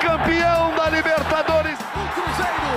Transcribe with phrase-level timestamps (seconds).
[0.00, 1.78] campeão da Libertadores.
[1.78, 2.72] O Cruzeiro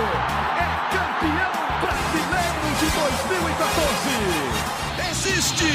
[0.58, 4.10] é campeão brasileiro de 2014.
[5.10, 5.70] Existe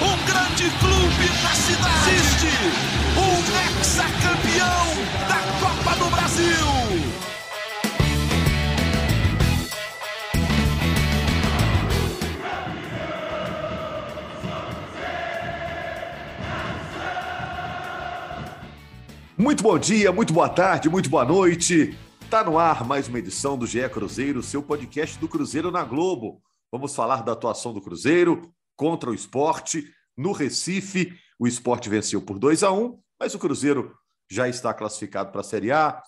[0.00, 2.10] um grande clube na cidade.
[2.14, 3.01] Existe
[19.52, 21.94] Muito bom dia, muito boa tarde, muito boa noite.
[22.30, 26.42] Tá no ar mais uma edição do GE Cruzeiro, seu podcast do Cruzeiro na Globo.
[26.72, 31.14] Vamos falar da atuação do Cruzeiro contra o esporte no Recife.
[31.38, 33.94] O esporte venceu por 2 a 1 mas o Cruzeiro
[34.26, 36.02] já está classificado para a Série A,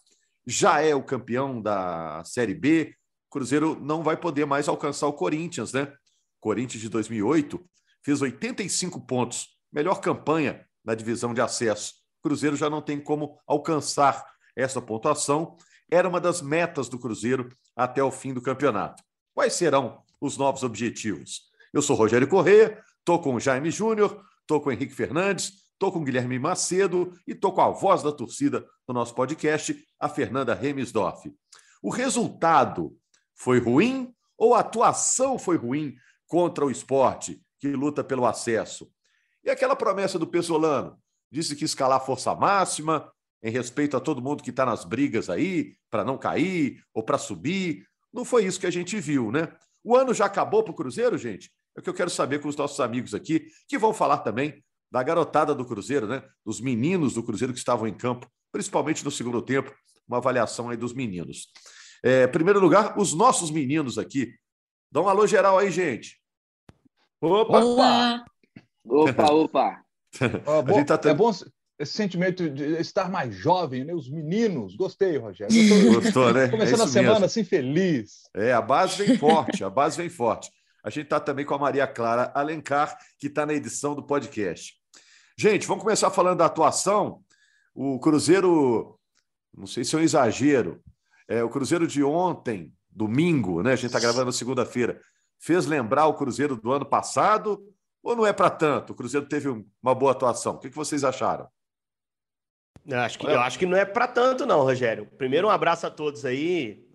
[0.46, 2.94] já é o campeão da Série B.
[3.28, 5.92] O Cruzeiro não vai poder mais alcançar o Corinthians, né?
[6.40, 7.62] Corinthians de 2008
[8.02, 12.03] fez 85 pontos, melhor campanha na divisão de acesso.
[12.24, 14.24] Cruzeiro já não tem como alcançar
[14.56, 15.58] essa pontuação.
[15.90, 19.02] Era uma das metas do Cruzeiro até o fim do campeonato.
[19.34, 21.42] Quais serão os novos objetivos?
[21.70, 25.92] Eu sou Rogério Corrêa, estou com o Jaime Júnior, estou com o Henrique Fernandes, estou
[25.92, 30.08] com o Guilherme Macedo e estou com a voz da torcida do nosso podcast, a
[30.08, 31.30] Fernanda Remisdorf.
[31.82, 32.96] O resultado
[33.34, 35.94] foi ruim ou a atuação foi ruim
[36.26, 38.90] contra o esporte, que luta pelo acesso?
[39.44, 40.98] E aquela promessa do Pesolano?
[41.34, 43.10] Disse que escalar força máxima,
[43.42, 47.18] em respeito a todo mundo que está nas brigas aí, para não cair ou para
[47.18, 47.84] subir.
[48.12, 49.52] Não foi isso que a gente viu, né?
[49.82, 51.50] O ano já acabou para o Cruzeiro, gente?
[51.76, 54.64] É o que eu quero saber com os nossos amigos aqui, que vão falar também
[54.90, 56.22] da garotada do Cruzeiro, né?
[56.46, 59.74] Dos meninos do Cruzeiro que estavam em campo, principalmente no segundo tempo,
[60.06, 61.48] uma avaliação aí dos meninos.
[62.02, 64.32] É, primeiro lugar, os nossos meninos aqui.
[64.90, 66.16] Dá um alô geral aí, gente.
[67.20, 67.58] Opa!
[67.58, 68.24] Olá.
[68.86, 69.83] Opa, opa!
[70.46, 71.30] Ah, bom, tá É bom
[71.78, 73.92] esse sentimento de estar mais jovem, né?
[73.92, 74.76] Os meninos.
[74.76, 75.52] Gostei, Rogério.
[75.52, 76.00] Tô...
[76.00, 76.48] Gostou, né?
[76.48, 77.26] Começando é a semana mesmo.
[77.26, 78.22] assim feliz.
[78.34, 80.50] É, a base vem forte, a base vem forte.
[80.84, 84.74] A gente está também com a Maria Clara Alencar, que está na edição do podcast.
[85.36, 87.22] Gente, vamos começar falando da atuação.
[87.74, 88.98] O Cruzeiro,
[89.56, 90.80] não sei se é um exagero,
[91.26, 93.72] é, o Cruzeiro de ontem, domingo, né?
[93.72, 95.00] A gente está gravando segunda-feira,
[95.40, 97.60] fez lembrar o Cruzeiro do ano passado
[98.04, 98.92] ou não é para tanto?
[98.92, 100.54] O Cruzeiro teve uma boa atuação.
[100.54, 101.48] O que vocês acharam?
[102.86, 105.06] Eu acho que, eu acho que não é para tanto, não, Rogério.
[105.16, 106.86] Primeiro, um abraço a todos aí.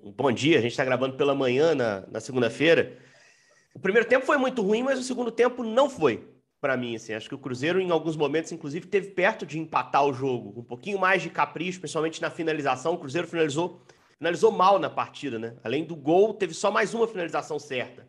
[0.00, 0.58] Um bom dia.
[0.58, 2.96] A gente está gravando pela manhã na, na segunda-feira.
[3.74, 6.94] O primeiro tempo foi muito ruim, mas o segundo tempo não foi para mim.
[6.94, 7.14] Assim.
[7.14, 10.60] Acho que o Cruzeiro, em alguns momentos, inclusive, teve perto de empatar o jogo.
[10.60, 12.94] Um pouquinho mais de capricho, principalmente na finalização.
[12.94, 13.84] O Cruzeiro finalizou,
[14.16, 15.56] finalizou mal na partida, né?
[15.64, 18.06] Além do gol, teve só mais uma finalização certa.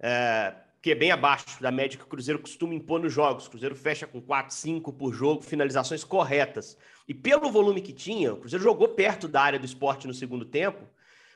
[0.00, 3.46] É, que é bem abaixo da média que o Cruzeiro costuma impor nos jogos.
[3.46, 6.76] O Cruzeiro fecha com 4, 5 por jogo, finalizações corretas.
[7.08, 10.44] E pelo volume que tinha, o Cruzeiro jogou perto da área do esporte no segundo
[10.44, 10.88] tempo,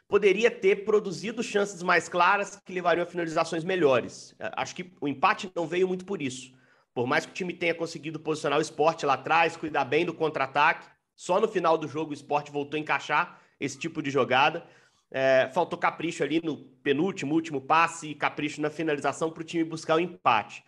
[0.08, 4.34] poderia ter produzido chances mais claras que levariam a finalizações melhores.
[4.56, 6.52] Acho que o empate não veio muito por isso.
[6.92, 10.12] Por mais que o time tenha conseguido posicionar o esporte lá atrás, cuidar bem do
[10.12, 14.66] contra-ataque, só no final do jogo o esporte voltou a encaixar esse tipo de jogada.
[15.10, 19.65] É, faltou capricho ali no penúltimo, último passe e capricho na finalização para o time
[19.65, 20.62] buscar o empate.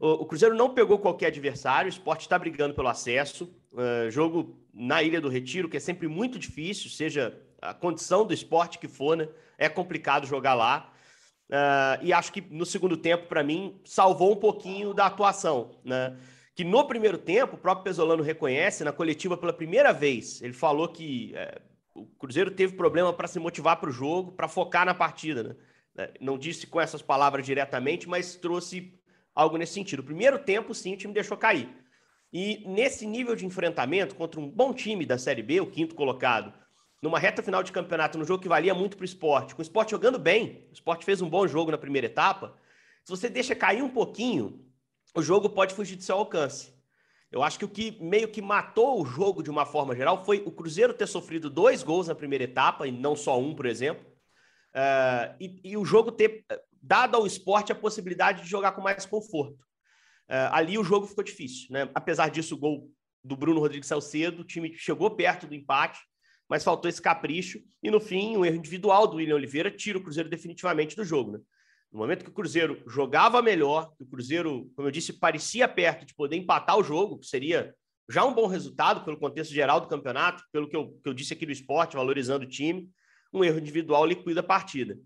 [0.00, 3.54] O, o, Cruzeiro não pegou qualquer adversário, o esporte está brigando pelo acesso.
[3.72, 8.34] Uh, jogo na Ilha do Retiro, que é sempre muito difícil, seja a condição do
[8.34, 9.28] esporte que for, né?
[9.56, 10.92] É complicado jogar lá.
[11.48, 16.16] Uh, e acho que no segundo tempo, para mim, salvou um pouquinho da atuação, né?
[16.54, 20.40] Que no primeiro tempo, o próprio Pesolano reconhece na coletiva pela primeira vez.
[20.42, 21.60] Ele falou que é,
[21.94, 25.42] o Cruzeiro teve problema para se motivar para o jogo, para focar na partida.
[25.42, 25.56] Né?
[25.96, 29.00] É, não disse com essas palavras diretamente, mas trouxe
[29.32, 30.00] algo nesse sentido.
[30.00, 31.68] O primeiro tempo, sim, o time deixou cair.
[32.32, 36.52] E nesse nível de enfrentamento contra um bom time da Série B, o quinto colocado,
[37.00, 39.62] numa reta final de campeonato, num jogo que valia muito para o esporte, com o
[39.62, 42.58] esporte jogando bem, o esporte fez um bom jogo na primeira etapa.
[43.04, 44.66] Se você deixa cair um pouquinho,
[45.14, 46.73] o jogo pode fugir do seu alcance.
[47.34, 50.40] Eu acho que o que meio que matou o jogo de uma forma geral foi
[50.46, 54.06] o Cruzeiro ter sofrido dois gols na primeira etapa, e não só um, por exemplo,
[54.72, 58.80] uh, e, e, o jogo ter eh, dado ao esporte a possibilidade de jogar com
[58.80, 59.58] mais conforto.
[60.30, 61.90] Uh, ali o jogo ficou difícil, né?
[61.92, 62.88] Apesar disso, o gol
[63.24, 65.98] do Bruno Rodrigues saiu cedo, o time chegou perto do empate,
[66.48, 70.00] mas faltou esse capricho, e no fim, um erro individual do William Oliveira tira o
[70.00, 71.40] Cruzeiro definitivamente do jogo, né?
[71.94, 76.04] No momento que o Cruzeiro jogava melhor, que o Cruzeiro, como eu disse, parecia perto
[76.04, 77.72] de poder empatar o jogo, que seria
[78.10, 81.32] já um bom resultado pelo contexto geral do campeonato, pelo que eu, que eu disse
[81.32, 82.90] aqui do esporte, valorizando o time,
[83.32, 84.98] um erro individual liquida a partida.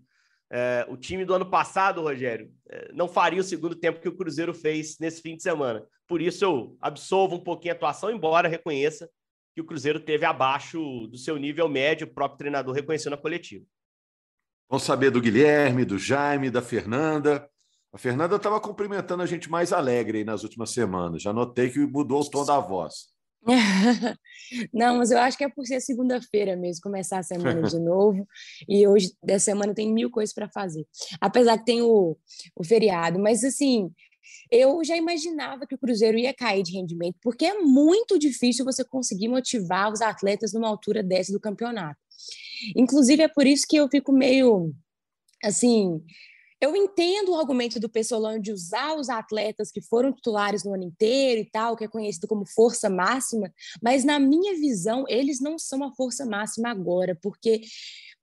[0.51, 4.17] É, o time do ano passado, Rogério, é, não faria o segundo tempo que o
[4.17, 5.85] Cruzeiro fez nesse fim de semana.
[6.07, 9.07] Por isso eu absolvo um pouquinho a atuação, embora reconheça
[9.53, 13.63] que o Cruzeiro teve abaixo do seu nível médio, o próprio treinador reconhecendo a coletiva.
[14.69, 17.49] Vamos saber do Guilherme, do Jaime, da Fernanda.
[17.91, 21.23] A Fernanda estava cumprimentando a gente mais alegre nas últimas semanas.
[21.23, 23.07] Já notei que mudou o tom da voz.
[24.71, 28.27] Não, mas eu acho que é por ser segunda-feira mesmo, começar a semana de novo.
[28.67, 30.85] E hoje, dessa semana, tem mil coisas para fazer.
[31.19, 32.15] Apesar que tem o,
[32.55, 33.17] o feriado.
[33.17, 33.91] Mas, assim,
[34.51, 38.83] eu já imaginava que o Cruzeiro ia cair de rendimento, porque é muito difícil você
[38.83, 41.99] conseguir motivar os atletas numa altura dessa do campeonato.
[42.75, 44.73] Inclusive, é por isso que eu fico meio
[45.43, 46.01] assim.
[46.61, 50.83] Eu entendo o argumento do Pessolano de usar os atletas que foram titulares no ano
[50.83, 53.49] inteiro e tal, que é conhecido como força máxima,
[53.81, 57.61] mas na minha visão, eles não são a força máxima agora, porque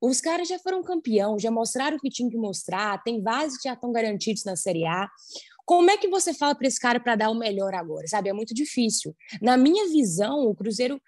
[0.02, 3.68] os caras já foram campeão, já mostraram o que tinham que mostrar, tem vários que
[3.68, 5.08] já estão garantidos na Série A.
[5.64, 8.06] Como é que você fala para esse cara para dar o melhor agora?
[8.06, 9.16] Sabe, é muito difícil.
[9.40, 11.00] Na minha visão, o Cruzeiro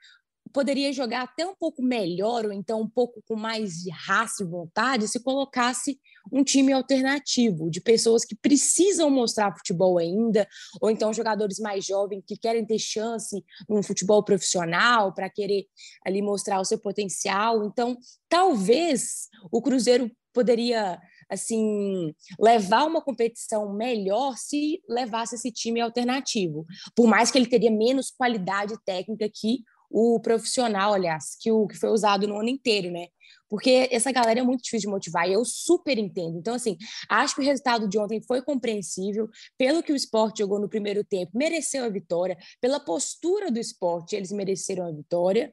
[0.53, 5.09] poderia jogar até um pouco melhor, ou então um pouco com mais raça e vontade,
[5.09, 5.99] se colocasse
[6.33, 10.47] um time alternativo, de pessoas que precisam mostrar futebol ainda,
[10.81, 15.67] ou então jogadores mais jovens que querem ter chance no futebol profissional para querer
[16.07, 17.65] ali mostrar o seu potencial.
[17.65, 17.97] Então,
[18.29, 27.07] talvez o Cruzeiro poderia assim levar uma competição melhor se levasse esse time alternativo, por
[27.07, 29.59] mais que ele teria menos qualidade técnica que
[29.91, 33.09] o profissional, aliás, que, o, que foi usado no ano inteiro, né?
[33.49, 36.37] Porque essa galera é muito difícil de motivar e eu super entendo.
[36.37, 36.77] Então, assim,
[37.09, 39.29] acho que o resultado de ontem foi compreensível.
[39.57, 42.37] Pelo que o esporte jogou no primeiro tempo, mereceu a vitória.
[42.61, 45.53] Pela postura do esporte, eles mereceram a vitória.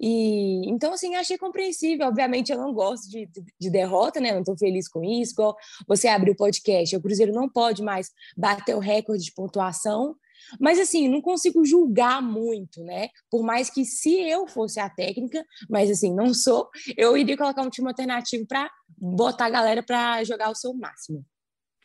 [0.00, 2.06] E então, assim, achei compreensível.
[2.06, 4.32] Obviamente, eu não gosto de, de, de derrota, né?
[4.32, 5.32] Não estou feliz com isso.
[5.32, 5.56] Igual
[5.88, 10.14] você abriu o podcast, o Cruzeiro não pode mais bater o recorde de pontuação
[10.60, 13.08] mas assim, não consigo julgar muito, né?
[13.30, 17.62] Por mais que se eu fosse a técnica, mas assim, não sou, eu iria colocar
[17.62, 21.24] um time alternativo para botar a galera para jogar o seu máximo.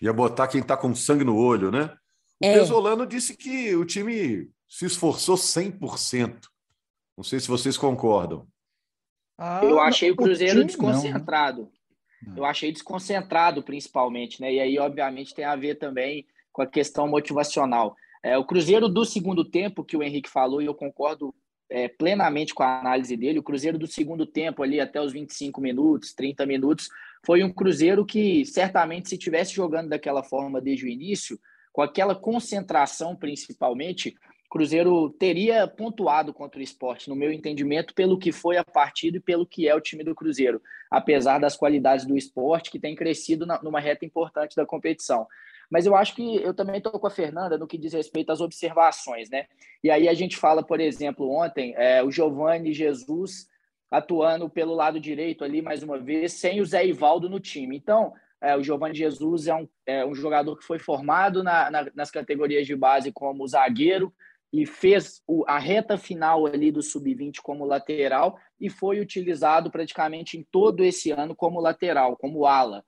[0.02, 1.94] Ia botar quem está com sangue no olho, né?
[2.42, 2.54] O é.
[2.54, 6.40] Pesolano disse que o time se esforçou 100%.
[7.18, 8.48] Não sei se vocês concordam.
[9.38, 11.70] Ah, eu achei o Cruzeiro o desconcentrado.
[12.22, 12.38] Não.
[12.38, 14.54] Eu achei desconcentrado, principalmente, né?
[14.54, 17.96] E aí, obviamente, tem a ver também com a questão motivacional.
[18.24, 21.34] É, o Cruzeiro do segundo tempo, que o Henrique falou, e eu concordo
[21.70, 25.62] é, plenamente com a análise dele, o Cruzeiro do segundo tempo, ali até os 25
[25.62, 26.90] minutos, 30 minutos,
[27.26, 31.40] foi um Cruzeiro que certamente, se tivesse jogando daquela forma desde o início,
[31.72, 34.16] com aquela concentração principalmente,
[34.50, 39.22] Cruzeiro teria pontuado contra o esporte, no meu entendimento, pelo que foi a partida e
[39.22, 43.46] pelo que é o time do Cruzeiro, apesar das qualidades do esporte que tem crescido
[43.46, 45.28] na, numa reta importante da competição.
[45.70, 48.42] Mas eu acho que eu também estou com a Fernanda no que diz respeito às
[48.42, 49.46] observações, né?
[49.84, 53.48] E aí a gente fala, por exemplo, ontem, é, o Giovanni Jesus
[53.92, 57.76] atuando pelo lado direito ali, mais uma vez, sem o Zé Ivaldo no time.
[57.76, 61.88] Então, é, o Giovanni Jesus é um, é um jogador que foi formado na, na,
[61.94, 64.14] nas categorias de base como zagueiro
[64.52, 70.38] e fez o, a reta final ali do sub-20 como lateral e foi utilizado praticamente
[70.38, 72.84] em todo esse ano como lateral, como ala.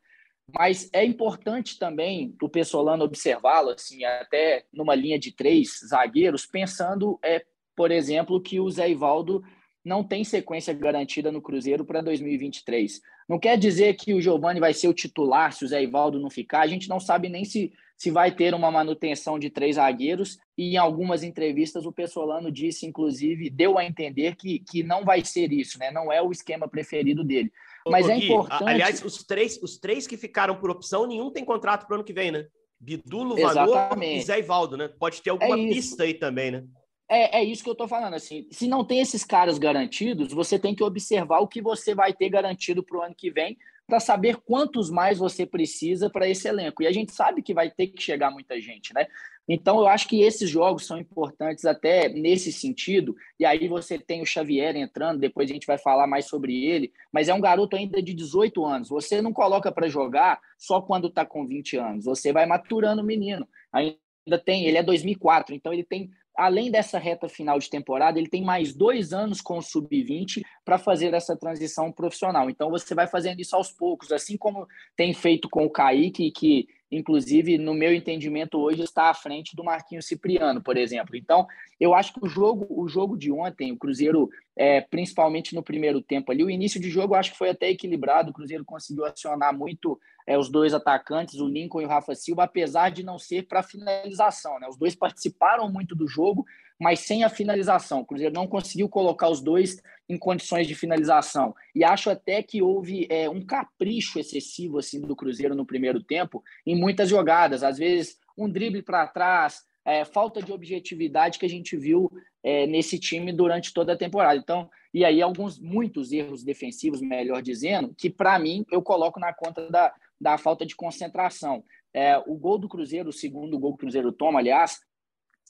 [0.54, 7.20] Mas é importante também o Pessolano observá-lo, assim, até numa linha de três zagueiros, pensando,
[7.24, 7.44] é,
[7.76, 9.44] por exemplo, que o Zé Ivaldo
[9.84, 13.02] não tem sequência garantida no Cruzeiro para 2023.
[13.28, 16.30] Não quer dizer que o Giovani vai ser o titular se o Zé Ivaldo não
[16.30, 16.62] ficar.
[16.62, 20.38] A gente não sabe nem se, se vai ter uma manutenção de três zagueiros.
[20.58, 25.24] E em algumas entrevistas o Pessolano disse, inclusive, deu a entender que, que não vai
[25.24, 25.90] ser isso, né?
[25.92, 27.52] Não é o esquema preferido dele.
[27.88, 28.64] Mas é importante.
[28.68, 32.04] Aliás, os três, os três que ficaram por opção, nenhum tem contrato para o ano
[32.04, 32.48] que vem, né?
[32.80, 34.88] Bidulo, Vanor e Zé Ivaldo, né?
[34.88, 36.64] Pode ter alguma é pista aí também, né?
[37.10, 38.14] É, é isso que eu estou falando.
[38.14, 42.14] Assim, se não tem esses caras garantidos, você tem que observar o que você vai
[42.14, 43.58] ter garantido para o ano que vem
[43.92, 46.82] para saber quantos mais você precisa para esse elenco.
[46.82, 49.06] E a gente sabe que vai ter que chegar muita gente, né?
[49.46, 53.14] Então, eu acho que esses jogos são importantes até nesse sentido.
[53.38, 56.94] E aí você tem o Xavier entrando, depois a gente vai falar mais sobre ele,
[57.12, 58.88] mas é um garoto ainda de 18 anos.
[58.88, 63.06] Você não coloca para jogar só quando está com 20 anos, você vai maturando o
[63.06, 63.46] menino.
[63.74, 66.10] Ainda tem, ele é 2004, então ele tem
[66.42, 70.80] além dessa reta final de temporada, ele tem mais dois anos com o sub-20 para
[70.80, 72.50] fazer essa transição profissional.
[72.50, 76.68] Então você vai fazendo isso aos poucos, assim como tem feito com o Kaique, que
[76.92, 81.16] inclusive, no meu entendimento, hoje está à frente do Marquinhos Cipriano, por exemplo.
[81.16, 81.48] Então,
[81.80, 86.02] eu acho que o jogo, o jogo de ontem, o Cruzeiro, é, principalmente no primeiro
[86.02, 89.06] tempo ali, o início de jogo eu acho que foi até equilibrado, o Cruzeiro conseguiu
[89.06, 93.18] acionar muito é, os dois atacantes, o Lincoln e o Rafa Silva, apesar de não
[93.18, 94.60] ser para finalização.
[94.60, 94.68] Né?
[94.68, 96.46] Os dois participaram muito do jogo,
[96.80, 98.02] mas sem a finalização.
[98.02, 101.56] O Cruzeiro não conseguiu colocar os dois em condições de finalização.
[101.76, 106.44] E acho até que houve é, um capricho excessivo assim do Cruzeiro no primeiro tempo
[106.66, 107.64] em muitas jogadas.
[107.64, 112.12] Às vezes, um drible para trás, é, falta de objetividade que a gente viu
[112.44, 114.40] é, nesse time durante toda a temporada.
[114.40, 119.34] Então, e aí alguns, muitos erros defensivos, melhor dizendo, que para mim eu coloco na
[119.34, 121.64] conta da, da falta de concentração.
[121.94, 124.80] É, o gol do Cruzeiro, o segundo gol que o Cruzeiro toma, aliás,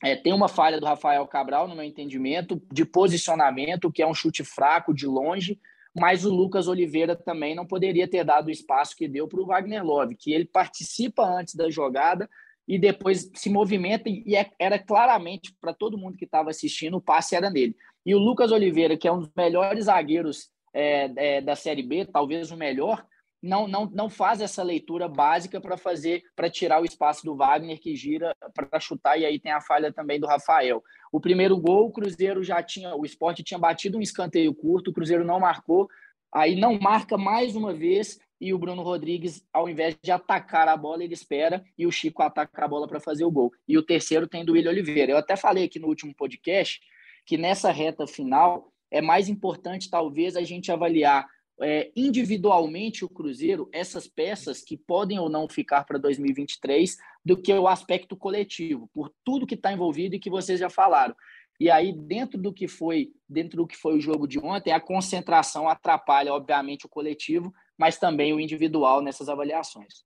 [0.04, 4.14] é, tem uma falha do Rafael Cabral, no meu entendimento, de posicionamento, que é um
[4.14, 5.60] chute fraco de longe,
[5.94, 9.46] mas o Lucas Oliveira também não poderia ter dado o espaço que deu para o
[9.46, 12.30] Wagner Love, que ele participa antes da jogada,
[12.68, 17.02] e depois se movimenta e é, era claramente para todo mundo que estava assistindo o
[17.02, 17.76] passe era nele.
[18.06, 22.06] E o Lucas Oliveira, que é um dos melhores zagueiros é, é, da Série B,
[22.06, 23.06] talvez o melhor,
[23.42, 27.80] não, não, não faz essa leitura básica para fazer para tirar o espaço do Wagner
[27.80, 30.84] que gira para chutar e aí tem a falha também do Rafael.
[31.12, 34.94] O primeiro gol, o Cruzeiro já tinha, o esporte tinha batido um escanteio curto, o
[34.94, 35.90] Cruzeiro não marcou,
[36.32, 40.76] aí não marca mais uma vez e o Bruno Rodrigues, ao invés de atacar a
[40.76, 43.52] bola, ele espera e o Chico ataca a bola para fazer o gol.
[43.68, 45.12] E o terceiro tem do William Oliveira.
[45.12, 46.80] Eu até falei aqui no último podcast
[47.24, 51.28] que nessa reta final é mais importante, talvez, a gente avaliar
[51.60, 57.54] é, individualmente o Cruzeiro, essas peças que podem ou não ficar para 2023, do que
[57.54, 61.16] o aspecto coletivo, por tudo que está envolvido e que vocês já falaram.
[61.60, 64.80] E aí, dentro do que foi, dentro do que foi o jogo de ontem, a
[64.80, 70.04] concentração atrapalha, obviamente, o coletivo, mas também o individual nessas avaliações.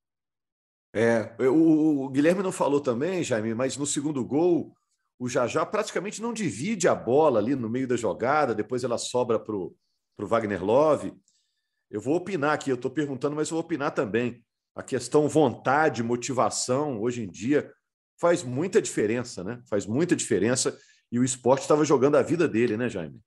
[0.94, 4.76] É, o, o Guilherme não falou também, Jaime, mas no segundo gol,
[5.18, 9.40] o Jajá praticamente não divide a bola ali no meio da jogada, depois ela sobra
[9.40, 9.76] para o
[10.20, 11.14] Wagner Love.
[11.90, 14.44] Eu vou opinar aqui, eu estou perguntando, mas eu vou opinar também.
[14.76, 17.72] A questão vontade, motivação, hoje em dia,
[18.20, 19.62] faz muita diferença, né?
[19.70, 20.78] Faz muita diferença.
[21.12, 23.20] E o esporte estava jogando a vida dele, né, Jaime?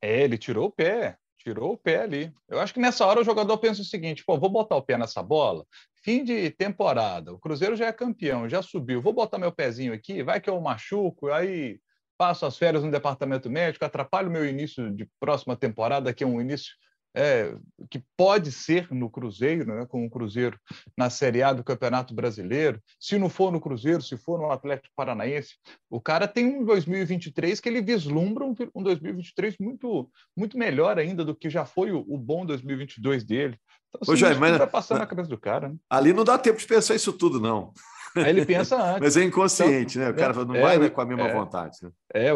[0.00, 2.32] É, ele tirou o pé tirou o pé ali.
[2.48, 4.96] Eu acho que nessa hora o jogador pensa o seguinte: pô, vou botar o pé
[4.96, 5.66] nessa bola,
[6.02, 10.22] fim de temporada, o Cruzeiro já é campeão, já subiu, vou botar meu pezinho aqui,
[10.22, 11.80] vai que eu machuco, aí
[12.16, 16.26] passo as férias no departamento médico, atrapalho o meu início de próxima temporada, que é
[16.26, 16.72] um início
[17.14, 17.54] é,
[17.90, 20.58] que pode ser no Cruzeiro, né, com o Cruzeiro
[20.96, 22.80] na Série A do Campeonato Brasileiro.
[22.98, 25.54] Se não for no Cruzeiro, se for no Atlético Paranaense,
[25.90, 31.24] o cara tem um 2023 que ele vislumbra um, um 2023 muito, muito melhor ainda
[31.24, 33.58] do que já foi o, o bom 2022 dele.
[33.88, 35.68] Então, assim, Ô, Jair, mas, passando na cabeça do cara.
[35.68, 35.76] Né?
[35.90, 37.72] Ali não dá tempo de pensar isso tudo, não.
[38.16, 39.00] Aí ele pensa antes.
[39.00, 40.10] Mas é inconsciente, então, né?
[40.10, 41.78] O cara não é, vai né, com a mesma é, vontade.
[41.82, 41.90] Né?
[42.14, 42.30] É,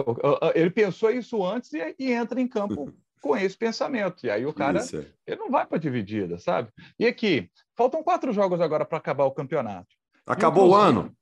[0.54, 2.95] ele pensou isso antes e, e entra em campo
[3.26, 4.25] com esse pensamento.
[4.25, 5.04] E aí o cara Isso.
[5.26, 6.71] ele não vai para dividida, sabe?
[6.99, 9.88] E aqui, faltam quatro jogos agora para acabar o campeonato.
[10.25, 11.16] Acabou o, Cruzeiro, o ano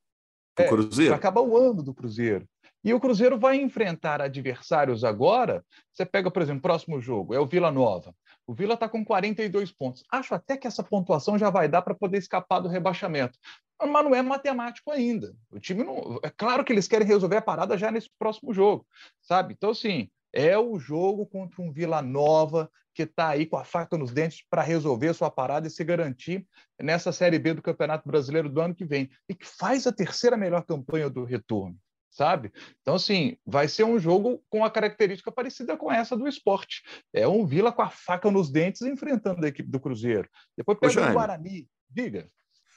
[0.56, 1.14] do é, Cruzeiro?
[1.14, 2.46] Acaba o ano do Cruzeiro.
[2.84, 5.64] E o Cruzeiro vai enfrentar adversários agora.
[5.92, 8.14] Você pega, por exemplo, o próximo jogo, é o Vila Nova.
[8.46, 10.04] O Vila está com 42 pontos.
[10.12, 13.38] Acho até que essa pontuação já vai dar para poder escapar do rebaixamento.
[13.80, 15.34] Mas não é matemático ainda.
[15.50, 16.20] O time não.
[16.23, 18.87] É claro que eles querem resolver a parada já nesse próximo jogo,
[19.23, 19.54] sabe?
[19.54, 23.96] Então, assim, é o jogo contra um Vila Nova que está aí com a faca
[23.96, 26.46] nos dentes para resolver sua parada e se garantir
[26.80, 30.36] nessa Série B do Campeonato Brasileiro do ano que vem e que faz a terceira
[30.36, 31.76] melhor campanha do retorno,
[32.10, 32.52] sabe?
[32.82, 36.82] Então, assim, vai ser um jogo com a característica parecida com essa do esporte.
[37.12, 40.28] É um Vila com a faca nos dentes enfrentando a equipe do Cruzeiro.
[40.56, 41.68] Depois pega o Guarani.
[41.90, 42.28] Diga.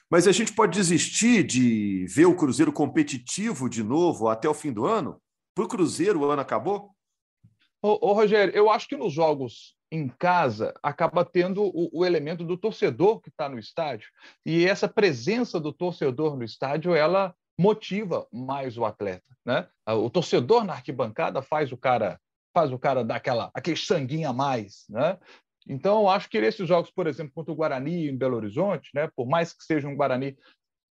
[0.10, 4.72] Mas a gente pode desistir de ver o Cruzeiro competitivo de novo até o fim
[4.72, 5.22] do ano?
[5.54, 6.97] Para o Cruzeiro, o ano acabou?
[7.82, 12.44] Ô, ô, Rogério, eu acho que nos jogos em casa acaba tendo o, o elemento
[12.44, 14.10] do torcedor que está no estádio
[14.46, 19.68] e essa presença do torcedor no estádio ela motiva mais o atleta, né?
[19.88, 22.20] O torcedor na arquibancada faz o cara
[22.54, 25.18] faz o cara dar aquela aquele sanguinho a mais, né?
[25.70, 29.10] Então, eu acho que esses jogos, por exemplo, contra o Guarani em Belo Horizonte, né,
[29.14, 30.38] por mais que seja um Guarani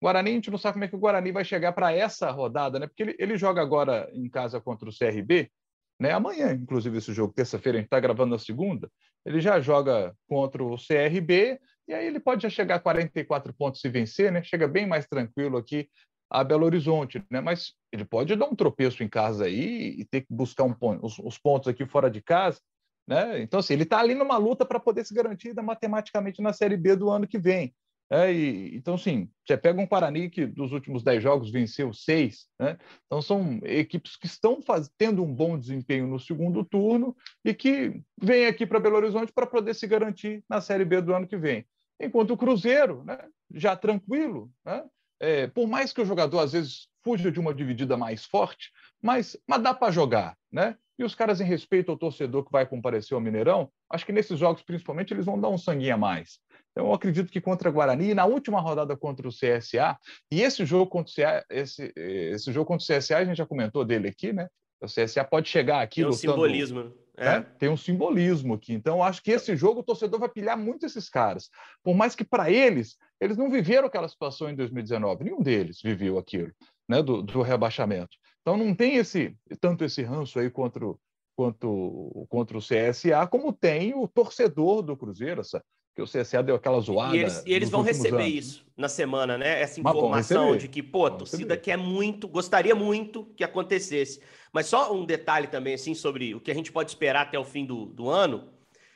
[0.03, 2.79] Guarani, a gente não sabe como é que o Guarani vai chegar para essa rodada,
[2.79, 2.87] né?
[2.87, 5.51] Porque ele, ele joga agora em casa contra o CRB,
[5.99, 6.13] né?
[6.13, 8.91] Amanhã, inclusive, esse jogo, terça-feira, a gente está gravando na segunda,
[9.25, 11.59] ele já joga contra o CRB
[11.89, 14.43] e aí ele pode já chegar a 44 pontos se vencer, né?
[14.43, 15.89] Chega bem mais tranquilo aqui
[16.31, 17.41] a Belo Horizonte, né?
[17.41, 21.05] Mas ele pode dar um tropeço em casa aí e ter que buscar um ponto,
[21.05, 22.61] os, os pontos aqui fora de casa,
[23.07, 23.41] né?
[23.41, 26.97] Então, assim, ele está ali numa luta para poder se garantir matematicamente na Série B
[26.97, 27.75] do ano que vem.
[28.15, 32.47] É, e, então, sim, você pega um Guarani que dos últimos dez jogos venceu seis,
[32.61, 32.79] né?
[33.07, 38.01] então são equipes que estão faz, tendo um bom desempenho no segundo turno e que
[38.23, 41.37] vêm aqui para Belo Horizonte para poder se garantir na Série B do ano que
[41.37, 41.67] vem.
[42.01, 43.19] enquanto o Cruzeiro, né,
[43.53, 44.85] já tranquilo, né,
[45.19, 48.71] é, por mais que o jogador às vezes fuja de uma dividida mais forte,
[49.03, 50.77] mas, mas dá para jogar, né?
[50.97, 54.39] E os caras, em respeito ao torcedor que vai comparecer ao Mineirão, acho que nesses
[54.39, 56.39] jogos, principalmente, eles vão dar um sanguinho a mais.
[56.75, 59.97] Então, eu acredito que contra a Guarani, na última rodada contra o CSA,
[60.31, 63.47] e esse jogo contra o CSA, esse, esse jogo contra o CSA, a gente já
[63.47, 64.49] comentou dele aqui, né?
[64.81, 66.83] O CSA pode chegar aqui Tem um lutando, simbolismo.
[66.83, 66.91] Né?
[67.17, 67.25] É.
[67.25, 67.47] Né?
[67.61, 68.75] Tem um simbolismo aqui.
[68.75, 71.49] Então, acho que esse jogo o torcedor vai pilhar muito esses caras.
[71.83, 75.25] Por mais que para eles, eles não viveram aquela situação em 2019.
[75.25, 76.53] Nenhum deles viveu aquilo,
[76.89, 77.01] né?
[77.01, 78.17] Do, do rebaixamento.
[78.43, 80.99] Então, não tem esse tanto esse ranço aí contra o,
[81.37, 85.63] quanto, contra o CSA, como tem o torcedor do Cruzeiro, essa,
[85.95, 87.17] que o CSA deu aquela zoada.
[87.17, 88.35] E eles, e eles vão receber anos.
[88.35, 89.63] isso na semana, né?
[89.63, 94.21] Essa informação de que, pô, a torcida quer muito, gostaria muito que acontecesse.
[94.53, 97.45] Mas só um detalhe também, assim, sobre o que a gente pode esperar até o
[97.45, 98.51] fim do, do ano.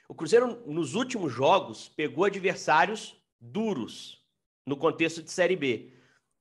[0.09, 4.21] O Cruzeiro, nos últimos jogos, pegou adversários duros
[4.67, 5.93] no contexto de Série B.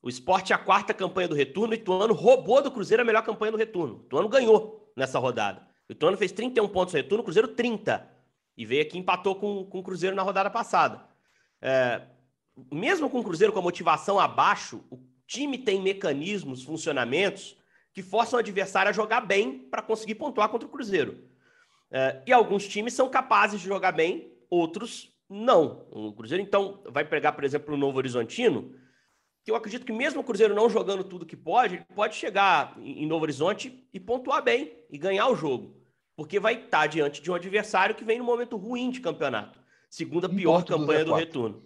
[0.01, 3.23] O esporte é a quarta campanha do retorno e Tuano roubou do Cruzeiro a melhor
[3.23, 4.05] campanha do retorno.
[4.09, 5.67] Tuano ganhou nessa rodada.
[5.89, 8.16] O Tuano fez 31 pontos no retorno, o Cruzeiro 30.
[8.57, 11.05] E veio aqui e empatou com, com o Cruzeiro na rodada passada.
[11.61, 12.01] É,
[12.71, 17.55] mesmo com o Cruzeiro com a motivação abaixo, o time tem mecanismos, funcionamentos
[17.93, 21.29] que forçam o adversário a jogar bem para conseguir pontuar contra o Cruzeiro.
[21.91, 25.85] É, e alguns times são capazes de jogar bem, outros não.
[25.91, 28.73] O Cruzeiro, então, vai pegar, por exemplo, o Novo Horizontino,
[29.43, 32.75] que eu acredito que mesmo o Cruzeiro não jogando tudo que pode, ele pode chegar
[32.79, 35.76] em Novo Horizonte e pontuar bem e ganhar o jogo
[36.17, 39.61] porque vai estar diante de um adversário que vem no momento ruim de campeonato.
[39.87, 41.63] Segunda pior campanha do, do retorno.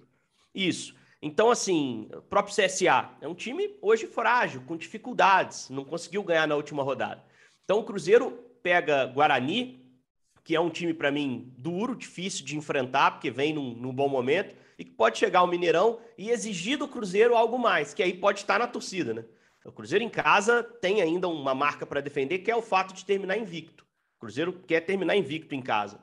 [0.54, 0.94] Isso.
[1.22, 6.48] Então, assim, o próprio CSA é um time hoje frágil, com dificuldades, não conseguiu ganhar
[6.48, 7.24] na última rodada.
[7.64, 8.32] Então, o Cruzeiro
[8.62, 9.86] pega Guarani,
[10.44, 14.10] que é um time, para mim, duro, difícil de enfrentar, porque vem num, num, bom
[14.10, 18.14] momento, e que pode chegar ao Mineirão e exigir do Cruzeiro algo mais, que aí
[18.14, 19.24] pode estar na torcida, né?
[19.64, 23.06] O Cruzeiro em casa tem ainda uma marca para defender, que é o fato de
[23.06, 23.86] terminar invicto.
[24.22, 26.00] Cruzeiro quer terminar invicto em casa.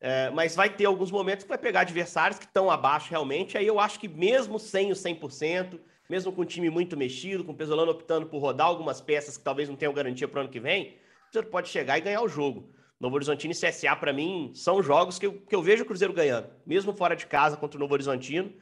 [0.00, 3.56] É, mas vai ter alguns momentos que vai pegar adversários que estão abaixo realmente.
[3.56, 5.78] Aí eu acho que mesmo sem o 100%,
[6.08, 9.44] mesmo com o time muito mexido, com o Pesolano optando por rodar algumas peças que
[9.44, 10.96] talvez não tenham garantia para o ano que vem,
[11.28, 12.72] o Cruzeiro pode chegar e ganhar o jogo.
[12.98, 16.12] Novo Horizontino e CSA, para mim, são jogos que eu, que eu vejo o Cruzeiro
[16.12, 18.52] ganhando, mesmo fora de casa contra o Novo Horizontino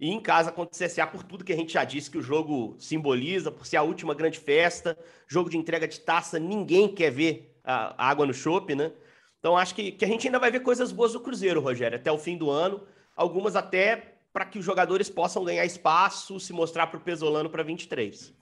[0.00, 2.22] e em casa contra o CSA, por tudo que a gente já disse que o
[2.22, 4.98] jogo simboliza, por ser a última grande festa,
[5.28, 8.92] jogo de entrega de taça, ninguém quer ver a água no chope, né?
[9.38, 12.10] Então acho que, que a gente ainda vai ver coisas boas do Cruzeiro, Rogério, até
[12.10, 12.82] o fim do ano.
[13.16, 17.62] Algumas até para que os jogadores possam ganhar espaço, se mostrar para o Pesolano para
[17.62, 18.34] 23.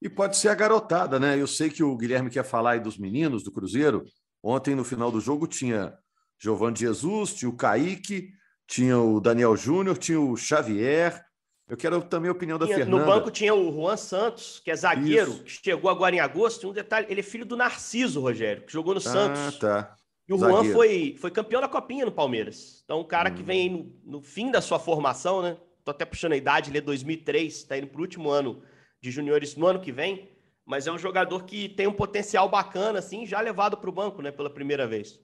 [0.00, 1.38] E pode ser a garotada, né?
[1.38, 4.04] Eu sei que o Guilherme quer falar aí dos meninos do Cruzeiro.
[4.42, 5.92] Ontem, no final do jogo, tinha
[6.40, 8.30] Giovanni Jesus, tinha o Kaique,
[8.66, 11.24] tinha o Daniel Júnior, tinha o Xavier,
[11.68, 13.04] eu quero também a opinião da tinha, Fernanda.
[13.04, 15.44] No banco tinha o Juan Santos, que é zagueiro, Isso.
[15.44, 16.70] que chegou agora em agosto.
[16.70, 19.58] Um detalhe, ele é filho do Narciso, Rogério, que jogou no ah, Santos.
[19.58, 19.94] tá.
[20.26, 20.64] E o zagueiro.
[20.64, 22.80] Juan foi, foi campeão da Copinha no Palmeiras.
[22.84, 23.34] Então, um cara hum.
[23.34, 25.58] que vem no, no, fim da sua formação, né?
[25.84, 28.62] Tô até puxando a idade, ele é 2003, tá indo pro último ano
[29.00, 30.30] de juniores no ano que vem.
[30.64, 34.20] Mas é um jogador que tem um potencial bacana, assim, já levado para o banco,
[34.20, 35.18] né, pela primeira vez.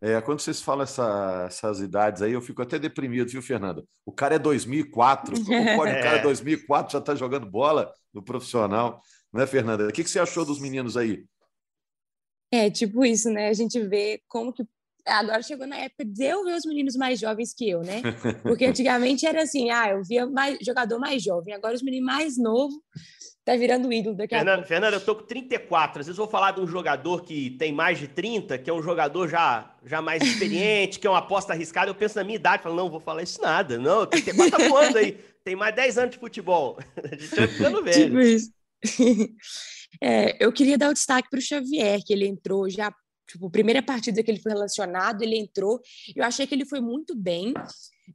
[0.00, 3.82] É, quando vocês falam essa, essas idades aí, eu fico até deprimido, viu, Fernanda?
[4.04, 5.34] O cara é 2004.
[5.44, 9.00] Como pode o cara é 2004 já está jogando bola no profissional?
[9.32, 9.88] Né, Fernanda?
[9.88, 11.24] O que, que você achou dos meninos aí?
[12.52, 13.48] É, tipo isso, né?
[13.48, 14.64] A gente vê como que
[15.04, 18.02] agora chegou na época de eu ver os meninos mais jovens que eu, né?
[18.42, 22.38] Porque antigamente era assim, ah, eu via mais jogador mais jovem, agora os meninos mais
[22.38, 22.76] novos
[23.46, 24.68] tá virando ídolo daqui a Fernando, pouco.
[24.68, 26.00] Fernando, eu tô com 34.
[26.00, 28.82] Às vezes vou falar de um jogador que tem mais de 30, que é um
[28.82, 31.88] jogador já, já mais experiente, que é uma aposta arriscada.
[31.88, 33.78] Eu penso na minha idade, falo, não, vou falar isso nada.
[33.78, 35.12] Não, 34 tá voando aí.
[35.44, 36.76] Tem mais 10 anos de futebol.
[37.02, 38.04] A gente vai ficando velho.
[38.04, 38.50] Tipo isso.
[40.02, 42.92] É, eu queria dar o destaque para o Xavier, que ele entrou já
[43.26, 45.80] tipo, primeira partida que ele foi relacionado, ele entrou.
[46.14, 47.54] Eu achei que ele foi muito bem.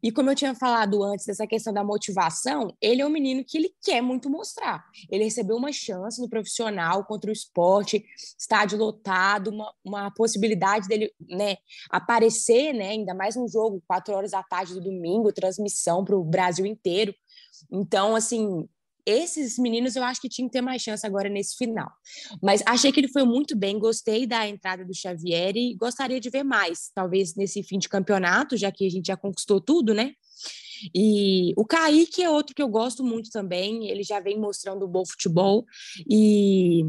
[0.02, 3.58] E como eu tinha falado antes dessa questão da motivação, ele é um menino que
[3.58, 4.86] ele quer muito mostrar.
[5.10, 8.06] Ele recebeu uma chance no profissional contra o esporte,
[8.38, 11.58] estádio lotado, uma, uma possibilidade dele né,
[11.90, 16.24] aparecer, né, ainda mais um jogo, quatro horas da tarde do domingo, transmissão para o
[16.24, 17.14] Brasil inteiro.
[17.72, 18.68] Então, assim,
[19.06, 21.90] esses meninos eu acho que tinham que ter mais chance agora nesse final.
[22.42, 26.30] Mas achei que ele foi muito bem, gostei da entrada do Xavier e gostaria de
[26.30, 30.14] ver mais, talvez nesse fim de campeonato, já que a gente já conquistou tudo, né?
[30.96, 35.06] E o Kaique é outro que eu gosto muito também, ele já vem mostrando bom
[35.06, 35.66] futebol
[36.10, 36.82] e,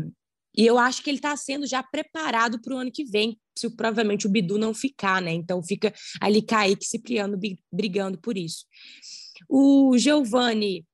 [0.57, 3.69] e eu acho que ele está sendo já preparado para o ano que vem, se
[3.77, 5.33] provavelmente o Bidu não ficar, né?
[5.33, 7.39] Então fica ali Kaique Cipriano
[7.71, 8.65] brigando por isso.
[9.49, 10.87] O Giovani,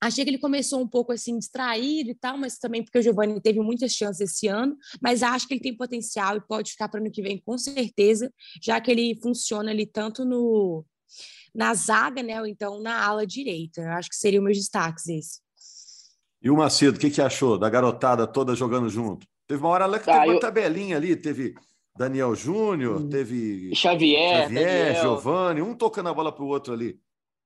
[0.00, 3.40] achei que ele começou um pouco assim distraído e tal, mas também porque o Giovani
[3.40, 6.98] teve muitas chances esse ano, mas acho que ele tem potencial e pode ficar para
[6.98, 8.32] o ano que vem com certeza,
[8.62, 10.84] já que ele funciona ali tanto no
[11.52, 13.80] na zaga, né, ou então na ala direita.
[13.80, 15.40] Eu acho que seriam meus destaques esse.
[16.42, 19.26] E o Macedo, o que, que achou da garotada toda jogando junto?
[19.46, 20.40] Teve uma hora lá que tá, teve uma eu...
[20.40, 21.54] tabelinha ali, teve
[21.98, 23.08] Daniel Júnior, hum.
[23.08, 26.98] teve Xavier, Xavier Giovanni, um tocando a bola para o outro ali.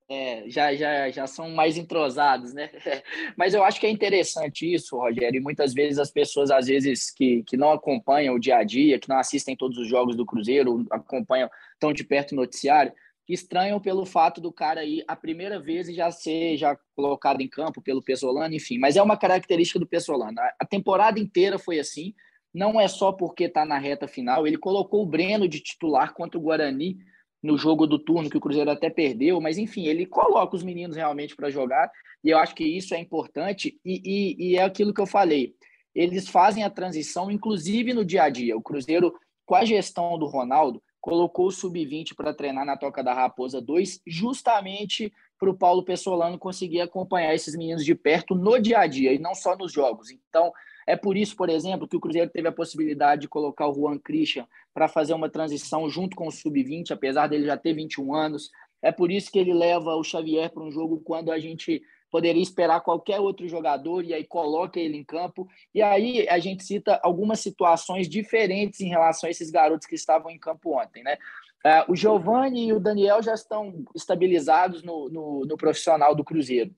[0.07, 2.69] É, já, já, já são mais entrosados, né?
[3.35, 7.09] Mas eu acho que é interessante isso, Rogério, e muitas vezes as pessoas, às vezes,
[7.09, 10.25] que, que não acompanham o dia a dia, que não assistem todos os jogos do
[10.25, 12.93] Cruzeiro, acompanham tão de perto o noticiário,
[13.27, 17.81] estranham pelo fato do cara ir a primeira vez já ser já colocado em campo
[17.81, 18.77] pelo Pesolano, enfim.
[18.77, 20.39] Mas é uma característica do Pesolano.
[20.59, 22.13] A temporada inteira foi assim.
[22.53, 24.45] Não é só porque está na reta final.
[24.45, 26.97] Ele colocou o Breno de titular contra o Guarani
[27.45, 29.39] no jogo do turno, que o Cruzeiro até perdeu.
[29.39, 31.89] Mas, enfim, ele coloca os meninos realmente para jogar.
[32.23, 33.79] E eu acho que isso é importante.
[33.85, 35.55] E, e, e é aquilo que eu falei.
[35.93, 38.57] Eles fazem a transição, inclusive no dia a dia.
[38.57, 39.13] O Cruzeiro,
[39.45, 44.01] com a gestão do Ronaldo, colocou o sub-20 para treinar na Toca da Raposa 2,
[44.07, 49.13] justamente para o Paulo Pessolano conseguir acompanhar esses meninos de perto no dia a dia
[49.13, 50.09] e não só nos jogos.
[50.09, 50.51] Então,
[50.87, 53.97] é por isso, por exemplo, que o Cruzeiro teve a possibilidade de colocar o Juan
[53.97, 58.51] Christian para fazer uma transição junto com o sub-20, apesar dele já ter 21 anos.
[58.81, 62.41] É por isso que ele leva o Xavier para um jogo quando a gente poderia
[62.41, 65.47] esperar qualquer outro jogador e aí coloca ele em campo.
[65.73, 70.31] E aí a gente cita algumas situações diferentes em relação a esses garotos que estavam
[70.31, 71.17] em campo ontem, né?
[71.65, 76.71] Uh, o Giovanni e o Daniel já estão estabilizados no, no, no, profissional do Cruzeiro.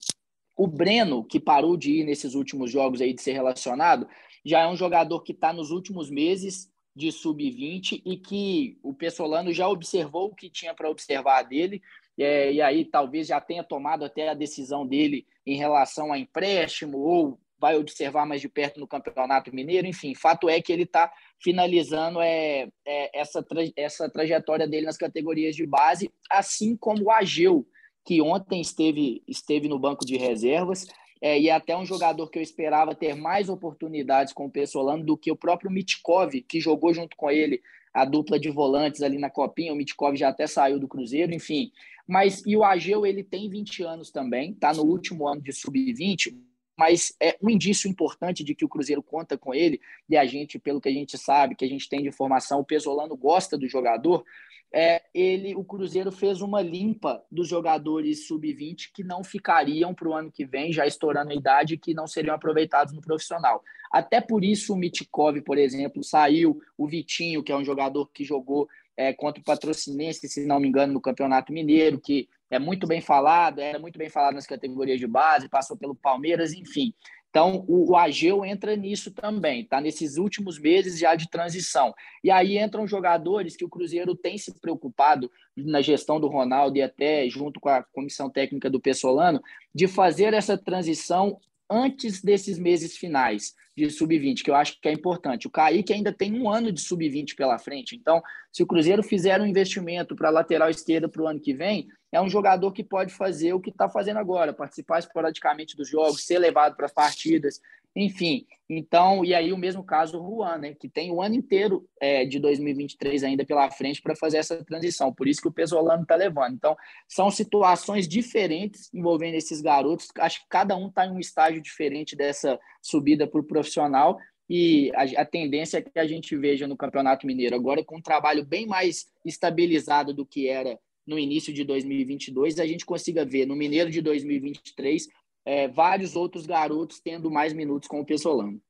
[0.58, 4.08] O Breno, que parou de ir nesses últimos jogos aí de ser relacionado,
[4.44, 9.52] já é um jogador que está nos últimos meses de sub-20 e que o Pessolano
[9.52, 11.80] já observou o que tinha para observar dele.
[12.18, 16.98] É, e aí talvez já tenha tomado até a decisão dele em relação a empréstimo
[16.98, 21.12] ou vai observar mais de perto no Campeonato Mineiro, enfim, fato é que ele está
[21.40, 27.10] finalizando é, é, essa, tra essa trajetória dele nas categorias de base, assim como o
[27.10, 27.66] Ageu,
[28.08, 30.86] que ontem esteve, esteve no banco de reservas,
[31.20, 35.04] é, e é até um jogador que eu esperava ter mais oportunidades com o Pessolano
[35.04, 37.60] do que o próprio Mitkov, que jogou junto com ele
[37.92, 41.70] a dupla de volantes ali na Copinha, o Mitkov já até saiu do Cruzeiro, enfim,
[42.06, 46.34] mas e o Ageu, ele tem 20 anos também, está no último ano de sub-20,
[46.78, 50.58] mas é um indício importante de que o Cruzeiro conta com ele, e a gente,
[50.58, 53.68] pelo que a gente sabe, que a gente tem de informação, o Pesolano gosta do
[53.68, 54.24] jogador,
[54.72, 60.14] é, ele, o Cruzeiro fez uma limpa dos jogadores sub-20 que não ficariam para o
[60.14, 63.64] ano que vem, já estourando a idade, que não seriam aproveitados no profissional.
[63.90, 68.24] Até por isso o Mitkov, por exemplo, saiu, o Vitinho, que é um jogador que
[68.24, 72.84] jogou é, contra o Patrocinense, se não me engano, no Campeonato Mineiro, que é muito
[72.84, 76.92] bem falado, era muito bem falado nas categorias de base, passou pelo Palmeiras, enfim.
[77.30, 79.80] Então, o, o Ageu entra nisso também, tá?
[79.80, 81.94] Nesses últimos meses já de transição.
[82.24, 86.82] E aí entram jogadores que o Cruzeiro tem se preocupado na gestão do Ronaldo e
[86.82, 89.40] até junto com a comissão técnica do Pessolano,
[89.72, 91.38] de fazer essa transição
[91.70, 95.46] antes desses meses finais de sub-20, que eu acho que é importante.
[95.46, 99.40] O Kaique ainda tem um ano de sub-20 pela frente, então, se o Cruzeiro fizer
[99.40, 103.12] um investimento para lateral esquerda para o ano que vem, é um jogador que pode
[103.12, 107.60] fazer o que está fazendo agora, participar esporadicamente dos jogos, ser levado para as partidas,
[107.96, 111.88] enfim, então, e aí o mesmo caso do Juan, né, que tem o ano inteiro
[112.00, 116.02] é, de 2023 ainda pela frente para fazer essa transição, por isso que o Pesolano
[116.02, 116.54] está levando.
[116.54, 116.76] Então,
[117.08, 122.14] são situações diferentes envolvendo esses garotos, acho que cada um está em um estágio diferente
[122.14, 124.18] dessa subida para o profissional,
[124.50, 128.44] e a, a, tendência que a gente veja no Campeonato Mineiro agora com um trabalho
[128.44, 133.56] bem mais estabilizado do que era no início de 2022, a gente consiga ver no
[133.56, 135.08] Mineiro de 2023
[135.48, 138.60] é, vários outros garotos tendo mais minutos com o Pessolano.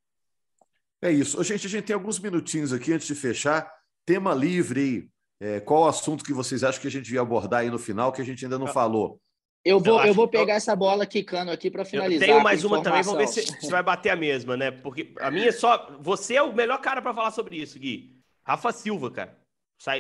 [1.03, 1.43] É isso.
[1.43, 3.69] Gente, a gente tem alguns minutinhos aqui antes de fechar.
[4.07, 5.09] Tema livre aí.
[5.41, 8.13] É, qual o assunto que vocês acham que a gente devia abordar aí no final
[8.13, 9.21] que a gente ainda não falou?
[9.65, 10.57] Eu vou, eu, eu vou pegar eu...
[10.57, 12.29] essa bola quicando aqui para finalizar.
[12.29, 14.71] Eu tenho mais uma também, vamos ver se, se vai bater a mesma, né?
[14.71, 15.99] Porque a minha é só.
[16.01, 18.17] Você é o melhor cara para falar sobre isso, Gui.
[18.45, 19.37] Rafa Silva, cara.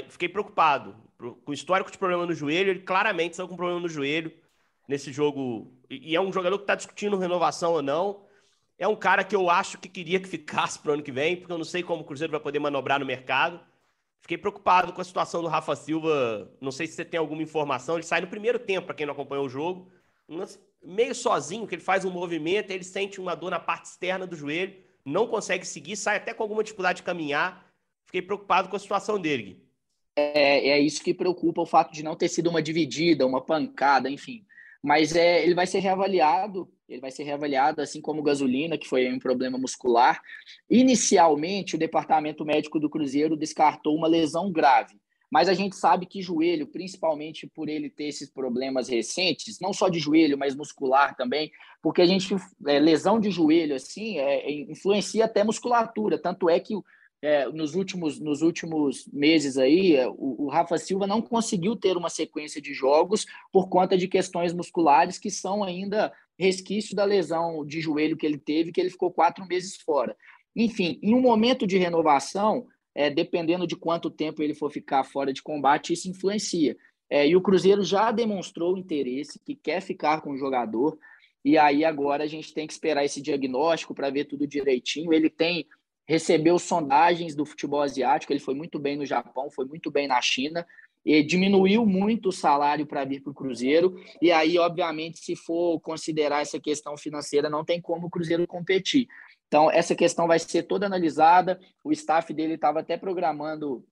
[0.09, 0.95] Fiquei preocupado.
[1.19, 4.33] Com o histórico de problema no joelho, ele claramente saiu com problema no joelho
[4.89, 5.71] nesse jogo.
[5.91, 8.25] E é um jogador que está discutindo renovação ou não.
[8.79, 11.37] É um cara que eu acho que queria que ficasse para o ano que vem,
[11.37, 13.61] porque eu não sei como o Cruzeiro vai poder manobrar no mercado.
[14.21, 16.51] Fiquei preocupado com a situação do Rafa Silva.
[16.61, 17.97] Não sei se você tem alguma informação.
[17.97, 19.91] Ele sai no primeiro tempo, para quem não acompanhou o jogo.
[20.83, 24.37] Meio sozinho, que ele faz um movimento, ele sente uma dor na parte externa do
[24.37, 27.67] joelho, não consegue seguir, sai até com alguma dificuldade de caminhar.
[28.07, 29.63] Fiquei preocupado com a situação dele.
[30.15, 34.09] É, é isso que preocupa o fato de não ter sido uma dividida, uma pancada,
[34.09, 34.45] enfim
[34.89, 39.07] Mas é, ele vai ser reavaliado, ele vai ser reavaliado, assim como gasolina, que foi
[39.13, 40.19] um problema muscular.
[40.71, 44.99] Inicialmente, o departamento médico do Cruzeiro descartou uma lesão grave.
[45.31, 49.91] Mas a gente sabe que joelho, principalmente por ele ter esses problemas recentes, não só
[49.91, 52.35] de joelho, mas muscular também, porque a gente,
[52.67, 56.19] é, lesão de joelho, assim, é, influencia até musculatura.
[56.19, 56.73] Tanto é que
[57.21, 61.97] é, nos, últimos, nos últimos meses aí, é, o, o, Rafa Silva não conseguiu ter
[61.97, 67.67] uma sequência de jogos por conta de questões musculares que são ainda resquício da lesão
[67.67, 70.17] de joelho que ele teve, que ele ficou quatro meses fora.
[70.55, 75.33] Enfim, em um momento de renovação, é, dependendo de quanto tempo ele for ficar fora
[75.33, 76.77] de combate, isso influencia.
[77.11, 80.99] É, e o Cruzeiro já demonstrou interesse, que quer ficar com o jogador,
[81.45, 85.13] e aí agora a gente tem que esperar esse diagnóstico para ver tudo direitinho.
[85.13, 85.67] Ele tem
[86.09, 90.21] recebeu sondagens do futebol asiático, ele foi muito bem no Japão, foi muito bem na
[90.23, 90.67] China,
[91.05, 95.79] e diminuiu muito o salário para vir para o Cruzeiro, e aí, obviamente, se for
[95.81, 99.07] considerar essa questão financeira, não tem como o Cruzeiro competir.
[99.47, 101.59] Então, essa questão vai ser toda analisada.
[101.83, 103.85] O staff dele estava até programando,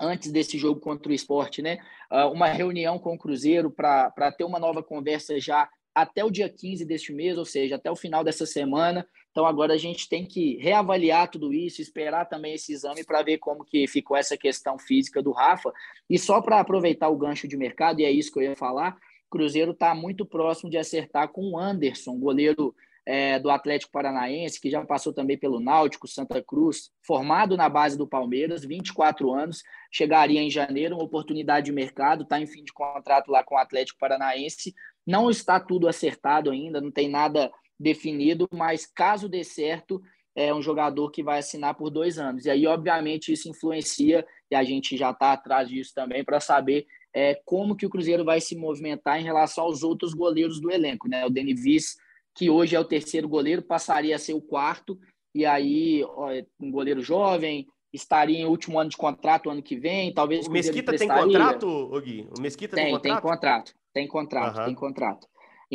[0.00, 1.78] antes desse jogo contra o esporte, né,
[2.10, 6.48] ah, uma reunião com o Cruzeiro para ter uma nova conversa já até o dia
[6.48, 9.06] 15 deste mês, ou seja, até o final dessa semana.
[9.34, 13.38] Então, agora a gente tem que reavaliar tudo isso, esperar também esse exame para ver
[13.38, 15.72] como que ficou essa questão física do Rafa.
[16.08, 18.96] E só para aproveitar o gancho de mercado, e é isso que eu ia falar,
[19.28, 22.72] Cruzeiro está muito próximo de acertar com o Anderson, goleiro
[23.04, 27.98] é, do Atlético Paranaense, que já passou também pelo Náutico, Santa Cruz, formado na base
[27.98, 32.72] do Palmeiras, 24 anos, chegaria em janeiro, uma oportunidade de mercado, está em fim de
[32.72, 34.72] contrato lá com o Atlético Paranaense.
[35.04, 40.00] Não está tudo acertado ainda, não tem nada definido, mas caso dê certo,
[40.36, 42.44] é um jogador que vai assinar por dois anos.
[42.44, 46.86] E aí, obviamente, isso influencia, e a gente já está atrás disso também, para saber
[47.14, 51.08] é, como que o Cruzeiro vai se movimentar em relação aos outros goleiros do elenco.
[51.08, 51.24] Né?
[51.24, 51.96] O Denivis
[52.34, 54.98] que hoje é o terceiro goleiro, passaria a ser o quarto,
[55.34, 60.12] e aí ó, um goleiro jovem, estaria em último ano de contrato ano que vem,
[60.12, 62.28] talvez o Mesquita tem contrato, Gui?
[62.36, 63.20] O Mesquita tem, tem contrato?
[63.20, 64.64] Tem contrato, tem contrato, uhum.
[64.64, 65.28] tem contrato.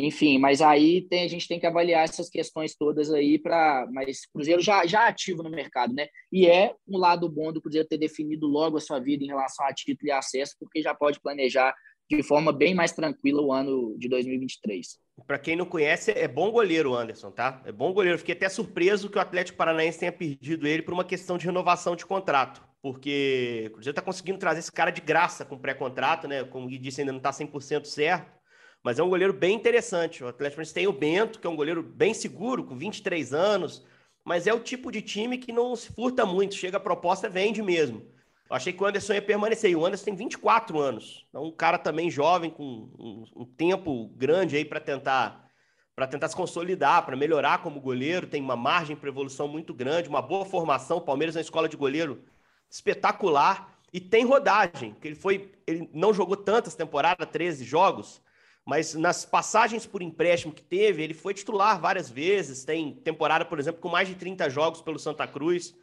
[0.04, 4.26] Enfim, mas aí tem, a gente tem que avaliar essas questões todas aí para, mas
[4.32, 6.08] Cruzeiro já já ativo no mercado, né?
[6.32, 9.66] E é um lado bom do Cruzeiro ter definido logo a sua vida em relação
[9.66, 11.74] a título e acesso, porque já pode planejar
[12.10, 14.98] de forma bem mais tranquila o ano de 2023.
[15.26, 17.62] Para quem não conhece, é bom goleiro Anderson, tá?
[17.64, 18.18] É bom goleiro.
[18.18, 21.94] Fiquei até surpreso que o Atlético Paranaense tenha perdido ele por uma questão de renovação
[21.94, 26.42] de contrato, porque o Cruzeiro está conseguindo trazer esse cara de graça com pré-contrato, né?
[26.42, 28.39] Como o Gui disse, ainda não está 100% certo,
[28.82, 30.24] mas é um goleiro bem interessante.
[30.24, 33.84] O Atlético tem o Bento, que é um goleiro bem seguro, com 23 anos,
[34.24, 37.62] mas é o tipo de time que não se furta muito, chega a proposta, vende
[37.62, 38.02] mesmo.
[38.48, 39.70] Eu achei que o Anderson ia permanecer.
[39.70, 41.24] E o Anderson tem 24 anos.
[41.28, 42.64] Então, um cara também jovem, com
[42.98, 45.48] um, um tempo grande aí para tentar
[45.94, 50.08] para tentar se consolidar, para melhorar como goleiro, tem uma margem para evolução muito grande,
[50.08, 50.96] uma boa formação.
[50.96, 52.24] O Palmeiras é uma escola de goleiro
[52.70, 58.22] espetacular e tem rodagem, que ele foi, ele não jogou tantas temporadas, 13 jogos,
[58.66, 63.58] mas nas passagens por empréstimo que teve, ele foi titular várias vezes, tem temporada, por
[63.58, 65.74] exemplo, com mais de 30 jogos pelo Santa Cruz.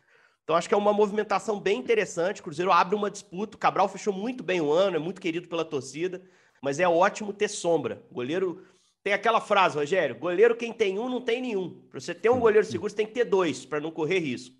[0.43, 2.39] Então acho que é uma movimentação bem interessante.
[2.39, 3.57] O Cruzeiro abre uma disputa.
[3.57, 6.21] O Cabral fechou muito bem o ano, é muito querido pela torcida,
[6.61, 8.01] mas é ótimo ter sombra.
[8.09, 8.63] O goleiro
[9.03, 11.81] tem aquela frase, Rogério: goleiro quem tem um não tem nenhum.
[11.89, 14.55] Para você ter um goleiro seguro, você tem que ter dois para não correr risco.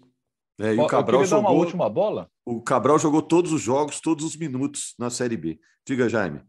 [0.59, 2.29] É, e o Cabral jogou uma última bola.
[2.45, 5.59] O Cabral jogou todos os jogos, todos os minutos na Série B.
[5.85, 6.41] Diga, Jaime.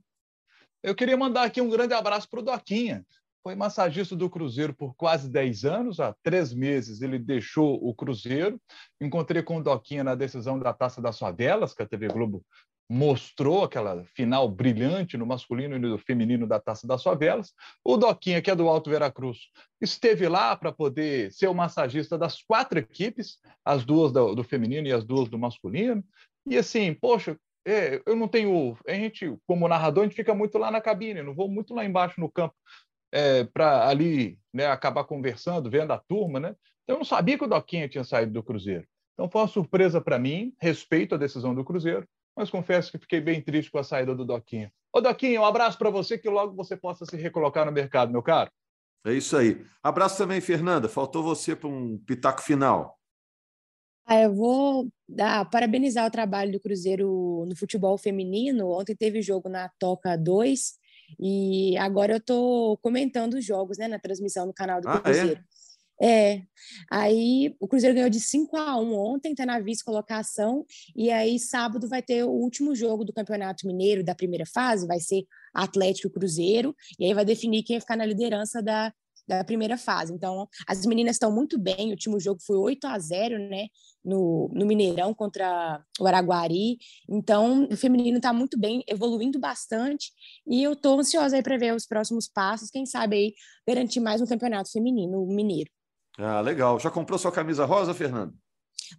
[0.83, 3.05] Eu queria mandar aqui um grande abraço para o Doquinha,
[3.43, 6.01] foi massagista do Cruzeiro por quase 10 anos.
[6.01, 8.61] Há três meses ele deixou o Cruzeiro.
[9.01, 12.45] Encontrei com o Doquinha na decisão da Taça das Favelas, que a TV Globo
[12.91, 17.53] mostrou aquela final brilhante no masculino e no feminino da Taça das Favelas.
[17.85, 19.39] O Doquinha, que é do Alto Veracruz,
[19.81, 24.89] esteve lá para poder ser o massagista das quatro equipes, as duas do, do feminino
[24.89, 26.03] e as duas do masculino.
[26.47, 27.35] E assim, poxa,
[27.69, 28.77] é, eu não tenho.
[28.87, 31.85] A gente, como narrador, a gente fica muito lá na cabine, não vou muito lá
[31.85, 32.55] embaixo no campo
[33.13, 36.57] é, para ali né, acabar conversando, vendo a turma, né?
[36.85, 38.87] Então, eu não sabia que o Doquinha tinha saído do Cruzeiro.
[39.13, 43.21] Então, foi uma surpresa para mim, respeito a decisão do Cruzeiro, mas confesso que fiquei
[43.21, 44.73] bem triste com a saída do Doquinha.
[44.93, 48.23] Ô, Doquinha, um abraço para você, que logo você possa se recolocar no mercado, meu
[48.23, 48.51] caro.
[49.05, 49.65] É isso aí.
[49.83, 50.89] Abraço também, Fernanda.
[50.89, 52.98] Faltou você para um pitaco final.
[54.11, 58.71] Ah, eu vou dar, parabenizar o trabalho do Cruzeiro no futebol feminino.
[58.71, 60.79] Ontem teve jogo na Toca 2
[61.21, 65.01] e agora eu estou comentando os jogos, né, na transmissão no canal do ah, é?
[65.01, 65.41] Cruzeiro.
[66.01, 66.37] É?
[66.37, 66.43] É,
[66.91, 70.65] aí o Cruzeiro ganhou de 5 a 1 ontem, está na vice-colocação,
[70.97, 75.01] e aí sábado vai ter o último jogo do Campeonato Mineiro da primeira fase, vai
[75.01, 78.91] ser Atlético Cruzeiro, e aí vai definir quem vai ficar na liderança da,
[79.29, 80.13] da primeira fase.
[80.13, 81.89] Então, as meninas estão muito bem.
[81.89, 83.67] O último jogo foi 8 a 0 né?
[84.03, 86.79] No, no Mineirão contra o Araguari.
[87.09, 90.11] Então, o feminino está muito bem, evoluindo bastante.
[90.47, 92.71] E eu estou ansiosa aí para ver os próximos passos.
[92.71, 93.35] Quem sabe aí
[93.67, 95.71] garantir mais um campeonato feminino mineiro.
[96.17, 96.81] Ah, legal.
[96.81, 98.35] Já comprou sua camisa rosa, Fernando?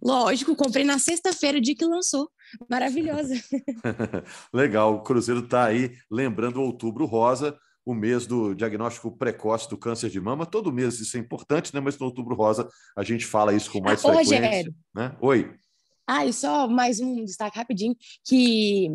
[0.00, 2.30] Lógico, comprei na sexta-feira, dia que lançou.
[2.68, 3.34] Maravilhosa.
[4.54, 4.94] legal.
[4.94, 10.10] O Cruzeiro está aí lembrando o outubro rosa o mês do diagnóstico precoce do câncer
[10.10, 10.46] de mama.
[10.46, 11.80] Todo mês isso é importante, né?
[11.80, 14.38] Mas no Outubro Rosa a gente fala isso com mais ah, frequência.
[14.38, 14.74] Rogério.
[14.94, 15.16] Né?
[15.20, 15.54] Oi.
[16.12, 17.94] Ah, e só mais um destaque rapidinho,
[18.26, 18.88] que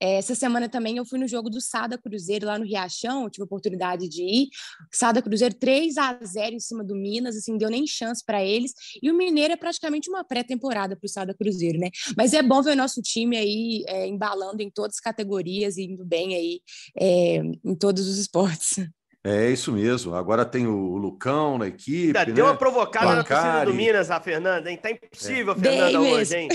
[0.00, 3.42] é, essa semana também eu fui no jogo do Sada Cruzeiro lá no Riachão, tive
[3.42, 4.48] a oportunidade de ir.
[4.92, 8.72] Sada Cruzeiro 3 a 0 em cima do Minas, assim, deu nem chance para eles.
[9.02, 11.90] E o Mineiro é praticamente uma pré-temporada para o Sada Cruzeiro, né?
[12.16, 15.82] Mas é bom ver o nosso time aí é, embalando em todas as categorias e
[15.82, 16.60] indo bem aí
[16.96, 18.76] é, em todos os esportes.
[19.22, 20.14] É isso mesmo.
[20.14, 22.16] Agora tem o Lucão na equipe.
[22.16, 22.32] Ainda né?
[22.32, 23.28] deu uma provocada Bacari.
[23.28, 24.78] na torcida do Minas, a Fernanda, hein?
[24.78, 25.58] Tá impossível, é.
[25.58, 26.48] Fernanda, Bem hoje, hein?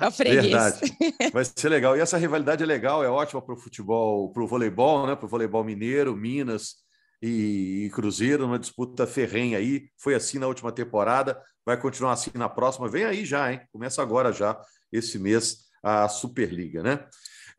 [0.00, 0.96] é Verdade.
[1.32, 1.96] Vai ser legal.
[1.96, 5.16] E essa rivalidade é legal, é ótima para o futebol, para o voleibol, né?
[5.16, 6.76] Para o voleibol mineiro, Minas
[7.20, 9.88] e, e Cruzeiro, uma disputa ferrenha aí.
[10.00, 12.88] Foi assim na última temporada, vai continuar assim na próxima.
[12.88, 13.60] Vem aí já, hein?
[13.72, 14.56] Começa agora já,
[14.92, 17.04] esse mês, a Superliga, né?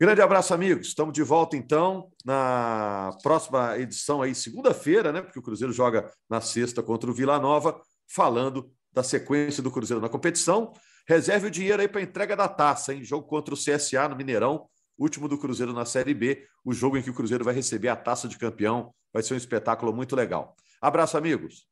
[0.00, 0.86] Grande abraço, amigos.
[0.86, 5.20] Estamos de volta, então, na próxima edição aí, segunda-feira, né?
[5.20, 10.00] Porque o Cruzeiro joga na sexta contra o Vila Nova, falando da sequência do Cruzeiro
[10.00, 10.72] na competição.
[11.06, 13.04] Reserve o dinheiro aí para entrega da taça, hein?
[13.04, 14.66] Jogo contra o CSA no Mineirão,
[14.98, 17.96] último do Cruzeiro na Série B, o jogo em que o Cruzeiro vai receber a
[17.96, 18.94] taça de campeão.
[19.12, 20.56] Vai ser um espetáculo muito legal.
[20.80, 21.69] Abraço, amigos.